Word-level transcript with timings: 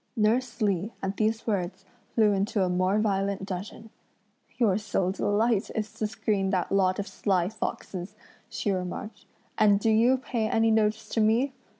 Nurse 0.17 0.63
Li 0.63 0.93
at 1.03 1.17
these 1.17 1.45
words 1.45 1.85
flew 2.15 2.31
into 2.31 2.63
a 2.63 2.69
more 2.69 2.97
violent 2.97 3.45
dudgeon. 3.45 3.91
"Your 4.57 4.79
sole 4.79 5.11
delight 5.11 5.69
is 5.75 5.93
to 5.93 6.07
screen 6.07 6.49
that 6.49 6.71
lot 6.71 6.97
of 6.97 7.07
sly 7.07 7.49
foxes!" 7.49 8.15
she 8.49 8.71
remarked, 8.71 9.27
"and 9.59 9.79
do 9.79 9.91
you 9.91 10.17
pay 10.17 10.49
any 10.49 10.71
notice 10.71 11.07
to 11.09 11.21
me? 11.21 11.53